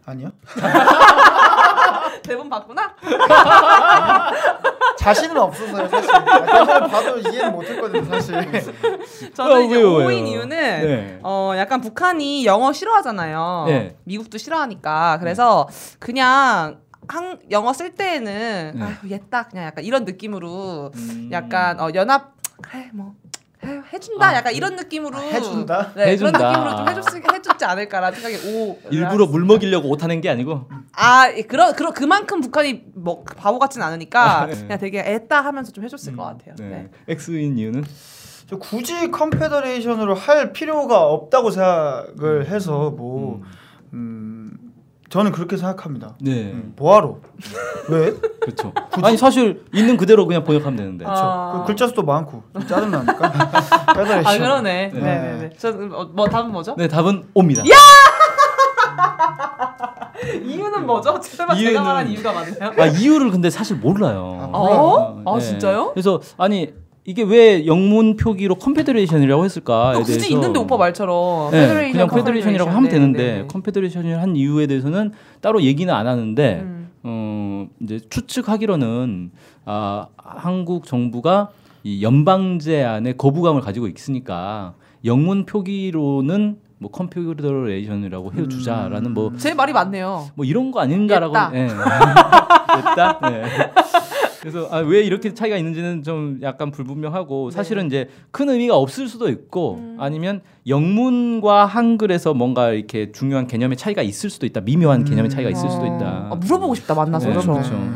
아니요? 0.05 0.31
대본 2.23 2.49
봤구나? 2.49 2.95
자신은 4.97 5.37
없어서요, 5.37 5.87
사실. 5.87 6.11
대본을 6.11 6.87
봐도 6.89 7.17
이해는 7.19 7.51
못했거든요, 7.51 8.05
사실. 8.05 8.35
저는 9.33 9.55
어, 9.55 9.59
이제 9.61 9.75
왜요, 9.75 9.93
왜요? 9.95 10.07
5인 10.09 10.27
이유는 10.27 10.49
네. 10.49 11.19
어 11.23 11.53
약간 11.57 11.81
북한이 11.81 12.45
영어 12.45 12.73
싫어하잖아요. 12.73 13.65
네. 13.67 13.97
미국도 14.05 14.37
싫어하니까 14.37 15.17
그래서 15.19 15.67
그냥 15.99 16.79
한 17.07 17.39
영어 17.51 17.71
쓸 17.73 17.93
때에는 17.93 18.71
네. 18.75 18.83
아유 18.83 18.95
얘다 19.11 19.47
그냥 19.47 19.65
약간 19.65 19.83
이런 19.83 20.05
느낌으로 20.05 20.91
음. 20.95 21.29
약간 21.31 21.79
어 21.79 21.89
연합 21.93 22.33
그래 22.61 22.89
뭐 22.93 23.13
해- 23.65 23.81
해준다 23.93 24.27
아, 24.29 24.35
약간 24.35 24.53
이런 24.53 24.75
느낌으로 24.75 25.17
아, 25.17 25.21
해준다? 25.21 25.91
네, 25.95 26.11
해준다. 26.11 26.37
그런 26.37 26.51
느낌으로 26.51 26.75
좀 26.77 26.87
해줬 26.89 27.05
해줬지 27.35 27.65
않을까라는 27.65 28.19
생각이 28.19 28.47
오 28.55 28.77
일부러 28.91 29.25
물 29.27 29.45
먹이려고 29.45 29.89
오타낸 29.89 30.21
게 30.21 30.29
아니고 30.29 30.67
아 30.93 31.29
예, 31.35 31.41
그런 31.43 31.73
그런 31.75 31.93
그만큼 31.93 32.41
북한이 32.41 32.83
뭐 32.95 33.23
바보 33.23 33.59
같진 33.59 33.81
않으니까 33.81 34.41
아, 34.41 34.45
네. 34.47 34.55
그냥 34.55 34.77
되게 34.79 34.99
애따 34.99 35.41
하면서 35.41 35.71
좀 35.71 35.83
해줬을 35.83 36.15
것 36.15 36.23
같아요. 36.23 36.55
네. 36.59 36.89
네. 37.07 37.15
X인 37.15 37.57
이유는 37.57 37.83
저 38.47 38.57
굳이 38.57 39.09
confederation으로 39.09 40.13
할 40.13 40.53
필요가 40.53 41.01
없다고 41.07 41.49
생각을 41.51 42.47
해서 42.47 42.91
뭐 42.91 43.41
음, 43.93 44.24
저는 45.09 45.31
그렇게 45.31 45.55
생각합니다. 45.55 46.15
네. 46.19 46.51
음, 46.51 46.73
뭐하러? 46.77 47.17
왜? 47.89 48.11
그렇죠. 48.41 48.73
아니 49.03 49.17
사실 49.17 49.63
있는 49.73 49.97
그대로 49.97 50.25
그냥 50.25 50.43
번역하면 50.43 50.75
되는데. 50.77 51.05
그렇죠. 51.05 51.21
아. 51.23 51.51
그 51.59 51.67
글자 51.67 51.87
수도 51.87 52.03
많고 52.03 52.43
좀 52.53 52.65
짜증 52.67 52.89
나니까. 52.91 53.31
federation. 53.93 54.25
아 54.25 54.37
그러네. 54.37 54.91
네. 54.93 54.99
네네 54.99 55.37
네. 55.37 55.49
저뭐 55.57 56.27
답은 56.27 56.51
뭐죠? 56.51 56.75
네, 56.77 56.87
답은 56.87 57.23
O입니다. 57.35 57.63
이유는 60.43 60.85
뭐죠? 60.87 61.19
제가 61.19 61.53
이유는- 61.53 61.81
말한 61.83 62.07
이유가 62.07 62.33
맞나요? 62.33 62.71
아 62.77 62.85
이유를 62.87 63.29
근데 63.31 63.49
사실 63.49 63.77
몰라요. 63.77 64.49
어? 64.53 65.21
아 65.25 65.35
네. 65.37 65.41
진짜요? 65.41 65.91
그래서 65.93 66.19
아니 66.37 66.73
이게 67.07 67.21
왜 67.23 67.65
영문 67.67 68.17
표기로 68.17 68.55
confederation이라고 68.55 69.45
했을까에 69.45 69.95
어, 69.95 69.99
굳이 69.99 70.13
대해서 70.13 70.33
있는데 70.33 70.59
오빠 70.59 70.75
말처럼 70.77 71.51
네, 71.51 71.61
federation, 71.67 71.91
그냥 71.91 72.07
federation이라고 72.09 72.71
하면. 72.71 72.89
되는데 72.89 73.23
네, 73.23 73.41
네, 73.41 73.47
confederation을 73.47 74.21
한 74.21 74.35
이유에 74.35 74.65
대해서는 74.67 75.11
따로 75.41 75.61
얘기는 75.61 75.93
안 75.93 76.07
하는데 76.07 76.61
음. 76.63 76.89
어 77.03 77.67
이제 77.81 77.99
추측하기로는 78.09 79.29
아 79.65 80.07
한국 80.17 80.85
정부가 80.85 81.49
이 81.83 82.01
연방제 82.01 82.83
안에 82.83 83.13
거부감을 83.13 83.61
가지고 83.61 83.87
있으니까 83.87 84.73
영문 85.05 85.45
표기로는 85.45 86.57
뭐 86.79 86.89
confederation이라고 86.89 88.33
해주자라는 88.33 89.13
뭐 89.13 89.31
제 89.37 89.53
말이 89.53 89.71
맞네요. 89.73 90.29
뭐 90.33 90.43
이런 90.43 90.71
거 90.71 90.79
아닌가라고 90.79 91.33
됐다. 91.33 91.51
예. 91.53 91.67
됐다. 92.75 93.19
네. 93.29 93.43
그래서 94.45 94.67
아, 94.69 94.77
왜 94.77 95.01
이렇게 95.01 95.33
차이가 95.33 95.57
있는지는 95.57 96.03
좀 96.03 96.37
약간 96.43 96.69
불분명하고 96.69 97.49
네. 97.49 97.55
사실은 97.55 97.87
이제 97.87 98.09
큰 98.29 98.47
의미가 98.47 98.77
없을 98.77 99.07
수도 99.07 99.27
있고 99.27 99.77
음. 99.79 99.97
아니면 99.99 100.41
영문과 100.67 101.65
한글에서 101.65 102.35
뭔가 102.35 102.69
이렇게 102.69 103.11
중요한 103.11 103.47
개념의 103.47 103.75
차이가 103.75 104.03
있을 104.03 104.29
수도 104.29 104.45
있다 104.45 104.61
미묘한 104.61 105.03
개념의 105.03 105.31
차이가 105.31 105.49
있을 105.49 105.67
수도 105.67 105.87
있다. 105.87 106.27
아, 106.29 106.35
물어보고 106.35 106.75
싶다 106.75 106.93
만나서 106.93 107.25
네, 107.25 107.33
그렇죠. 107.33 107.53
그렇죠. 107.53 107.73
어, 107.73 107.89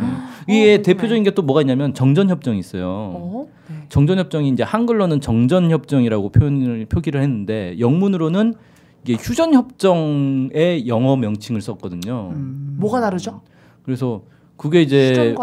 이게 0.48 0.78
그러네. 0.78 0.82
대표적인 0.82 1.24
게 1.24 1.30
또 1.36 1.44
뭐가 1.44 1.62
있냐면 1.62 1.94
정전협정이 1.94 2.58
있어요. 2.58 2.88
어? 2.88 3.48
네. 3.70 3.76
정전협정이 3.90 4.50
이제 4.50 4.64
한글로는 4.64 5.22
정전협정이라고 5.22 6.30
표현을 6.30 6.88
표기를 6.88 7.22
했는데 7.22 7.76
영문으로는 7.78 8.56
이게 9.04 9.14
휴전협정의 9.22 10.88
영어 10.88 11.16
명칭을 11.16 11.62
썼거든요. 11.62 12.32
음. 12.34 12.78
뭐가 12.80 13.02
다르죠? 13.02 13.42
그래서 13.84 14.24
그게 14.60 14.82
이제? 14.82 15.34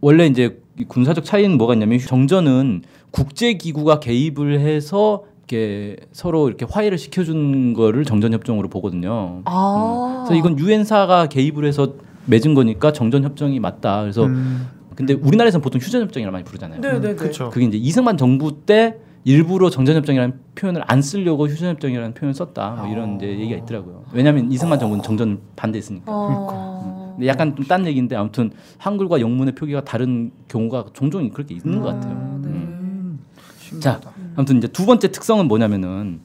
원래 0.00 0.26
이제 0.26 0.62
이 0.78 0.84
군사적 0.84 1.24
차이는 1.24 1.58
뭐가 1.58 1.74
있냐면 1.74 1.98
정전은 1.98 2.82
국제 3.10 3.54
기구가 3.54 3.98
개입을 3.98 4.60
해서 4.60 5.24
이렇게 5.38 5.96
서로 6.12 6.46
이렇게 6.46 6.64
화해를 6.70 6.96
시켜준 6.96 7.74
거를 7.74 8.04
정전협정으로 8.04 8.68
보거든요. 8.68 9.42
아. 9.46 10.24
그래서 10.24 10.38
이건 10.38 10.60
유엔사가 10.60 11.26
개입을 11.26 11.64
해서 11.64 11.94
맺은 12.26 12.54
거니까 12.54 12.92
정전협정이 12.92 13.58
맞다. 13.58 14.02
그래서 14.02 14.26
음, 14.26 14.68
근데 14.94 15.14
우리나라에서는 15.14 15.60
보통 15.60 15.80
휴전협정이라 15.80 16.30
많이 16.30 16.44
부르잖아요. 16.44 16.80
네네네. 16.80 17.16
그렇죠. 17.16 17.50
그게 17.50 17.66
이제 17.66 17.76
이승만 17.76 18.16
정부 18.16 18.64
때 18.64 18.96
일부러 19.24 19.70
정전협정이라는 19.70 20.38
표현을 20.54 20.82
안 20.86 21.02
쓰려고 21.02 21.48
휴전협정이라는 21.48 22.14
표현을 22.14 22.34
썼다. 22.34 22.76
뭐 22.78 22.92
이런 22.92 23.16
이제 23.16 23.26
얘기가 23.26 23.58
있더라고요. 23.62 24.04
왜냐하면 24.12 24.52
이승만 24.52 24.78
정부는 24.78 25.02
정전 25.02 25.40
반대했으니까. 25.56 26.04
어. 26.06 26.71
근데 27.14 27.26
약간 27.26 27.54
좀 27.56 27.66
딴 27.66 27.86
얘기인데 27.86 28.16
아무튼 28.16 28.50
한글과 28.78 29.20
영문의 29.20 29.54
표기가 29.54 29.84
다른 29.84 30.30
경우가 30.48 30.86
종종 30.92 31.28
그렇게 31.30 31.54
있는 31.54 31.80
것 31.80 31.88
같아요. 31.88 32.12
아, 32.12 32.38
네. 32.42 32.48
음. 32.48 33.20
음, 33.72 33.80
자. 33.80 34.00
아무튼 34.36 34.58
이제 34.58 34.66
두 34.68 34.86
번째 34.86 35.10
특성은 35.10 35.46
뭐냐면은 35.48 36.20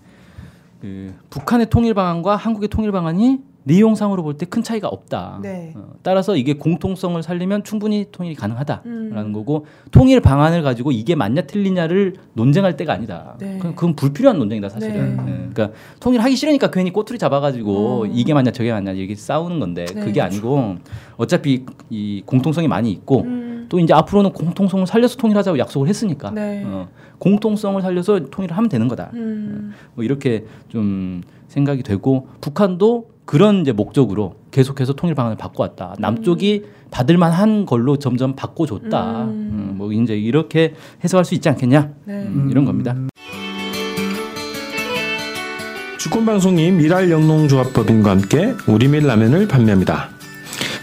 그 0.81 1.13
북한의 1.29 1.69
통일 1.69 1.93
방안과 1.93 2.35
한국의 2.35 2.69
통일 2.69 2.91
방안이 2.91 3.39
내용상으로 3.67 4.23
볼 4.23 4.37
때 4.37 4.45
큰 4.45 4.63
차이가 4.63 4.87
없다. 4.87 5.39
네. 5.43 5.73
어, 5.75 5.93
따라서 6.01 6.35
이게 6.37 6.53
공통성을 6.53 7.21
살리면 7.21 7.63
충분히 7.65 8.05
통일이 8.11 8.33
가능하다라는 8.35 9.11
음. 9.17 9.33
거고 9.33 9.65
통일 9.91 10.21
방안을 10.21 10.61
가지고 10.63 10.91
이게 10.91 11.15
맞냐 11.15 11.41
틀리냐를 11.41 12.15
논쟁할 12.33 12.77
때가 12.77 12.93
아니다. 12.93 13.35
네. 13.39 13.57
그건, 13.57 13.75
그건 13.75 13.95
불필요한 13.95 14.39
논쟁이다 14.39 14.69
사실은. 14.69 15.17
네. 15.17 15.23
예, 15.31 15.49
그러니까 15.53 15.71
통일하기 15.99 16.35
싫으니까 16.35 16.71
괜히 16.71 16.91
꼬투리 16.93 17.19
잡아가지고 17.19 18.03
음. 18.03 18.11
이게 18.13 18.33
맞냐 18.33 18.51
저게 18.51 18.71
맞냐 18.71 18.91
이게 18.93 19.15
싸우는 19.15 19.59
건데 19.59 19.85
네, 19.85 20.01
그게 20.01 20.21
아니고 20.21 20.75
어차피 21.17 21.65
이 21.89 22.23
공통성이 22.25 22.67
많이 22.69 22.89
있고 22.91 23.21
음. 23.23 23.65
또 23.69 23.79
이제 23.79 23.93
앞으로는 23.93 24.31
공통성을 24.31 24.87
살려서 24.87 25.17
통일하자고 25.17 25.59
약속을 25.59 25.89
했으니까 25.89 26.31
네. 26.31 26.63
어, 26.65 26.87
공통성을 27.19 27.81
살려서 27.81 28.27
통일을 28.31 28.55
하면 28.55 28.69
되는 28.69 28.87
거다. 28.87 29.11
음. 29.13 29.73
뭐 29.93 30.05
이렇게 30.05 30.45
좀 30.69 31.21
생각이 31.49 31.83
되고 31.83 32.27
북한도 32.39 33.16
그런 33.27 33.59
이제 33.61 33.73
목적으로 33.73 34.35
계속해서 34.51 34.93
통일 34.93 35.13
방안을 35.13 35.37
바꿔왔다. 35.37 35.95
남쪽이 35.99 36.63
받을 36.89 37.17
만한 37.17 37.65
걸로 37.65 37.97
점점 37.99 38.35
바꿔줬다. 38.37 39.23
음. 39.25 39.27
음, 39.27 39.73
뭐 39.77 39.91
이제 39.91 40.17
이렇게 40.17 40.73
해석할 41.03 41.25
수 41.25 41.35
있지 41.35 41.49
않겠냐? 41.49 41.89
네. 42.05 42.13
음, 42.23 42.47
이런 42.49 42.63
겁니다. 42.63 42.95
주권방송이 45.99 46.71
미랄 46.71 47.11
영농조합법인과 47.11 48.09
함께 48.09 48.55
우리밀 48.65 49.05
라면을 49.05 49.49
판매합니다. 49.49 50.09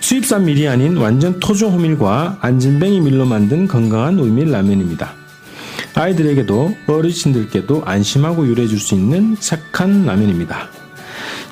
수입산 0.01 0.45
밀이 0.45 0.69
아닌 0.69 0.99
완전 0.99 1.41
토종 1.41 1.73
호밀과 1.73 2.39
안진뱅이 2.43 3.01
밀로 3.01 3.25
만든 3.25 3.67
건강한 3.67 4.19
우리밀 4.19 4.51
라면입니다. 4.51 5.13
아이들에게도 5.95 6.75
어르신들께도 6.89 7.85
안심하고 7.87 8.47
유래해 8.47 8.69
줄 8.69 8.79
수 8.79 8.95
있는 8.95 9.35
착한 9.41 10.05
라면입니다. 10.05 10.84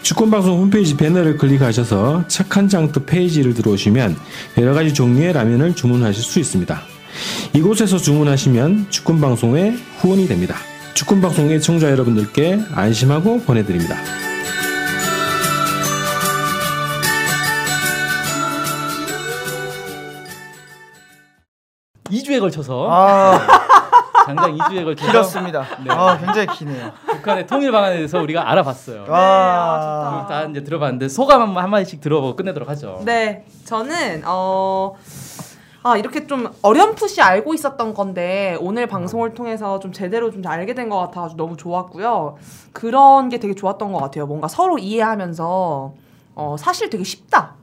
주권방송 0.02 0.58
홈페이지 0.58 0.96
배너를 0.96 1.36
클릭하셔서 1.36 2.24
착한 2.26 2.68
장터 2.68 3.04
페이지를 3.04 3.54
들어오시면 3.54 4.16
여러 4.58 4.74
가지 4.74 4.92
종류의 4.92 5.32
라면을 5.32 5.74
주문하실 5.74 6.22
수 6.22 6.40
있습니다. 6.40 6.82
이곳에서 7.54 7.98
주문하시면 7.98 8.86
주권방송의 8.90 9.76
후원이 9.98 10.26
됩니다. 10.26 10.56
주권방송의 10.94 11.60
청자 11.60 11.90
여러분들께 11.90 12.60
안심하고 12.74 13.42
보내드립니다. 13.42 13.96
2주에 22.10 22.40
걸쳐서 22.40 22.88
아 22.90 23.61
장장 24.26 24.56
2주에 24.56 24.84
걸쳐서 24.84 25.10
길었습니다. 25.10 25.66
네. 25.84 25.90
아 25.90 26.18
굉장히 26.18 26.46
기네요. 26.48 26.92
북한의 27.06 27.46
통일 27.46 27.72
방안에 27.72 27.96
대해서 27.96 28.20
우리가 28.20 28.50
알아봤어요. 28.50 29.06
와. 29.08 30.26
다 30.28 30.44
이제 30.44 30.62
들어봤는데 30.62 31.08
소감 31.08 31.42
한, 31.56 31.56
한 31.64 31.70
마디씩 31.70 32.00
들어보고 32.00 32.36
끝내도록 32.36 32.68
하죠. 32.70 33.00
네, 33.04 33.44
저는 33.64 34.22
어. 34.26 34.94
아 35.84 35.96
이렇게 35.96 36.28
좀 36.28 36.48
어렴풋이 36.62 37.20
알고 37.22 37.54
있었던 37.54 37.92
건데 37.92 38.56
오늘 38.60 38.86
방송을 38.86 39.34
통해서 39.34 39.80
좀 39.80 39.92
제대로 39.92 40.30
좀 40.30 40.40
알게 40.46 40.74
된 40.74 40.88
것 40.88 40.98
같아서 40.98 41.34
너무 41.36 41.56
좋았고요. 41.56 42.36
그런 42.72 43.28
게 43.28 43.38
되게 43.40 43.52
좋았던 43.54 43.92
것 43.92 43.98
같아요. 44.00 44.26
뭔가 44.26 44.46
서로 44.46 44.78
이해하면서 44.78 45.92
어 46.36 46.56
사실 46.56 46.88
되게 46.88 47.02
쉽다. 47.02 47.54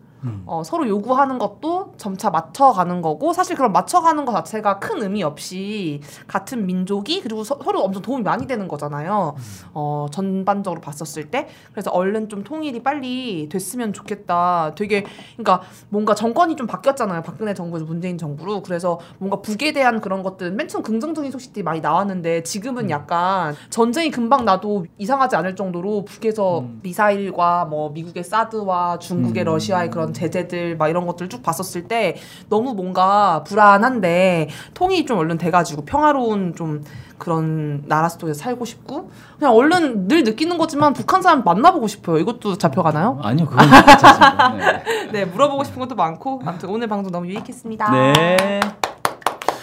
어, 0.46 0.64
서로 0.64 0.88
요구하는 0.88 1.40
것도 1.40 1.94
점차 1.98 2.30
맞춰가는 2.30 3.02
거고 3.02 3.34
사실 3.34 3.56
그런 3.56 3.72
맞춰가는 3.72 4.26
것 4.26 4.34
자체가 4.34 4.80
큰 4.80 5.02
의미 5.02 5.24
없이 5.24 6.02
같은 6.28 6.66
민족이 6.66 7.22
그리고 7.22 7.44
서, 7.44 7.58
로 7.72 7.82
엄청 7.82 8.02
도움이 8.02 8.24
많이 8.24 8.48
되는 8.48 8.68
거잖아요. 8.68 9.36
어, 9.74 10.08
전반적으로 10.12 10.82
봤었을 10.82 11.30
때. 11.30 11.48
그래서 11.72 11.92
얼른 11.92 12.30
좀 12.30 12.44
통일이 12.44 12.82
빨리 12.82 13.48
됐으면 13.50 13.94
좋겠다. 13.94 14.74
되게 14.76 15.06
그러니까 15.38 15.62
뭔가 15.90 16.16
정권이 16.16 16.56
좀 16.56 16.68
바뀌었잖아요. 16.68 17.22
박근혜 17.22 17.54
정부에서 17.54 17.86
문재인 17.86 18.18
정부로. 18.18 18.62
그래서 18.62 19.00
뭔가 19.20 19.42
북에 19.42 19.72
대한 19.72 20.02
그런 20.02 20.24
것들은 20.24 20.56
맨 20.56 20.68
처음 20.68 20.84
긍정적인 20.84 21.32
소식들이 21.32 21.64
많이 21.64 21.82
나왔는데 21.82 22.44
지금은 22.44 22.90
약간 22.90 23.56
전쟁이 23.70 24.10
금방 24.12 24.46
나도 24.46 24.86
이상하지 24.98 25.36
않을 25.36 25.56
정도로 25.56 26.06
북에서 26.06 26.66
미사일과 26.82 27.66
뭐 27.66 27.90
미국의 27.92 28.24
사드와 28.24 29.00
중국의 29.00 29.44
러시아의 29.44 29.90
그런 29.90 30.09
제재들 30.14 30.78
막 30.78 30.90
이런 30.90 31.06
것들 31.06 31.30
쭉 31.30 31.44
봤었을 31.44 31.88
때 31.88 32.16
너무 32.50 32.74
뭔가 32.74 33.44
불안한데 33.44 34.50
통일이 34.74 35.06
좀 35.06 35.18
얼른 35.18 35.38
돼가지고 35.38 35.86
평화로운 35.86 36.56
좀 36.56 36.84
그런 37.18 37.84
나라 37.88 38.10
속에서 38.10 38.40
살고 38.40 38.66
싶고 38.66 39.12
그냥 39.38 39.54
얼른 39.54 40.08
늘 40.08 40.24
느끼는 40.24 40.58
거지만 40.58 40.94
북한 40.94 41.22
사람 41.22 41.44
만나보고 41.44 41.88
싶어요. 41.88 42.18
이것도 42.18 42.58
잡혀가나요? 42.58 43.20
아니요, 43.22 43.46
그건 43.46 43.70
괜찮습니다. 43.70 44.54
네. 44.58 44.84
네 45.12 45.26
물어보고 45.26 45.64
싶은 45.66 45.80
것도 45.80 45.96
많고 45.96 46.42
아무튼 46.46 46.70
오늘 46.70 46.88
방송 46.88 47.12
너무 47.12 47.28
유익했습니다. 47.28 47.92
네. 47.92 48.60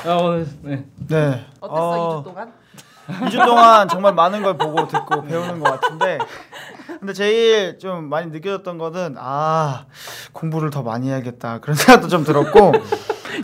아, 0.05 0.15
오늘 0.17 0.47
네. 0.63 0.85
네. 1.09 1.47
어땠어 1.61 2.23
2주 2.23 2.25
동안? 2.25 2.53
2주 3.09 3.45
동안 3.45 3.89
정말 3.89 4.15
많은 4.15 4.43
걸 4.43 4.57
보고 4.57 4.87
듣고 4.89 5.23
배우는 5.23 5.61
것 5.61 5.81
같은데 5.81 6.19
근데 6.99 7.13
제일 7.13 7.79
좀 7.79 8.09
많이 8.09 8.31
느껴졌던 8.31 8.79
거는 8.79 9.17
아 9.19 9.85
공부를 10.33 10.71
더 10.71 10.83
많이 10.83 11.09
해야겠다 11.09 11.59
그런 11.61 11.77
생각도 11.77 12.09
좀 12.09 12.25
들었고 12.25 12.73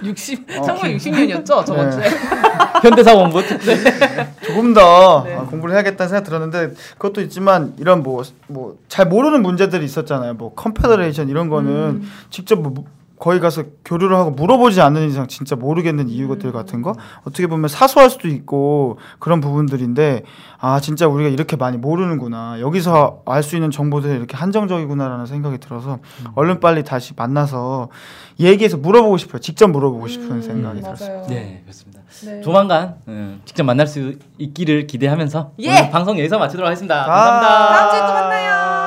60 0.02 0.46
어. 0.58 0.62
1960년이었죠 0.62 1.64
저번 1.66 1.90
네. 1.90 1.96
주에. 1.96 2.04
현대사 2.82 3.19
공부 3.19 3.40
네. 3.42 4.34
조금 4.42 4.74
더 4.74 5.22
네. 5.24 5.36
아, 5.36 5.42
공부를 5.42 5.74
해야겠다는 5.74 6.08
생각 6.08 6.24
들었는데 6.24 6.74
그것도 6.98 7.20
있지만 7.20 7.74
이런 7.78 8.02
뭐 8.02 8.22
뭐 8.48 8.76
잘 8.88 9.06
모르는 9.06 9.42
문제들이 9.42 9.84
있었잖아요. 9.86 10.34
뭐 10.34 10.52
confederation 10.54 11.30
이런 11.30 11.48
거는 11.48 11.70
음. 11.72 12.12
직접 12.28 12.60
뭐 12.60 12.84
거기 13.22 13.38
가서 13.38 13.62
교류를 13.84 14.16
하고 14.16 14.32
물어보지 14.32 14.80
않는 14.80 15.08
이상 15.08 15.28
진짜 15.28 15.54
모르겠는 15.54 16.08
이유들 16.08 16.50
같은 16.50 16.82
거 16.82 16.96
어떻게 17.20 17.46
보면 17.46 17.68
사소할 17.68 18.10
수도 18.10 18.26
있고 18.26 18.98
그런 19.20 19.40
부분들인데 19.40 20.24
아 20.58 20.80
진짜 20.80 21.06
우리가 21.06 21.30
이렇게 21.30 21.54
많이 21.54 21.76
모르는구나 21.76 22.58
여기서 22.60 23.22
알 23.24 23.44
수 23.44 23.54
있는 23.54 23.70
정보들이 23.70 24.12
이렇게 24.16 24.36
한정적이구나라는 24.36 25.26
생각이 25.26 25.58
들어서 25.58 26.00
얼른 26.34 26.58
빨리 26.58 26.82
다시 26.82 27.12
만나서 27.16 27.90
얘기해서 28.40 28.76
물어보고 28.76 29.16
싶어요 29.18 29.38
직접 29.40 29.68
물어보고 29.68 30.08
싶은 30.08 30.28
음, 30.32 30.42
생각이 30.42 30.80
맞아요. 30.80 30.94
들었어요. 30.96 31.26
네, 31.28 31.60
그렇습니다. 31.62 32.00
네. 32.24 32.40
조만간 32.40 32.96
음, 33.06 33.40
직접 33.44 33.62
만날 33.62 33.86
수 33.86 34.14
있기를 34.38 34.88
기대하면서 34.88 35.52
예! 35.60 35.70
오늘 35.70 35.90
방송 35.92 36.18
여기서 36.18 36.40
마치도록 36.40 36.66
하겠습니다. 36.66 37.04
아. 37.04 37.06
감사합니다. 37.06 37.68
다음 37.68 37.90
주에 37.90 38.00
또 38.00 38.12
만나요. 38.14 38.81